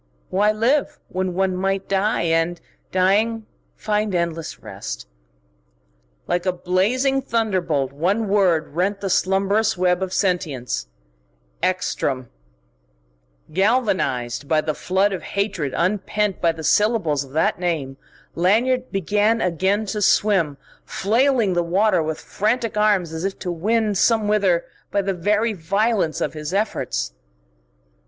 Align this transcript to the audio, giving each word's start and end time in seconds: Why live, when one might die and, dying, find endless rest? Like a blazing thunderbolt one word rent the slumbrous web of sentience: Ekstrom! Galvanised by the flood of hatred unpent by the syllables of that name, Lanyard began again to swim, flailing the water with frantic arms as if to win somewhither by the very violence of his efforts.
Why 0.31 0.51
live, 0.51 0.97
when 1.09 1.35
one 1.35 1.55
might 1.55 1.87
die 1.87 2.23
and, 2.23 2.59
dying, 2.91 3.45
find 3.75 4.15
endless 4.15 4.59
rest? 4.59 5.07
Like 6.25 6.47
a 6.47 6.51
blazing 6.51 7.21
thunderbolt 7.21 7.93
one 7.93 8.27
word 8.27 8.69
rent 8.73 8.99
the 8.99 9.11
slumbrous 9.11 9.77
web 9.77 10.01
of 10.01 10.11
sentience: 10.11 10.87
Ekstrom! 11.61 12.31
Galvanised 13.53 14.47
by 14.47 14.59
the 14.59 14.73
flood 14.73 15.13
of 15.13 15.21
hatred 15.21 15.71
unpent 15.77 16.41
by 16.41 16.51
the 16.51 16.63
syllables 16.63 17.23
of 17.23 17.33
that 17.33 17.59
name, 17.59 17.97
Lanyard 18.33 18.91
began 18.91 19.39
again 19.39 19.85
to 19.85 20.01
swim, 20.01 20.57
flailing 20.83 21.53
the 21.53 21.61
water 21.61 22.01
with 22.01 22.19
frantic 22.19 22.75
arms 22.75 23.13
as 23.13 23.23
if 23.23 23.37
to 23.37 23.51
win 23.51 23.93
somewhither 23.93 24.65
by 24.89 25.03
the 25.03 25.13
very 25.13 25.53
violence 25.53 26.21
of 26.21 26.33
his 26.33 26.55
efforts. 26.55 27.13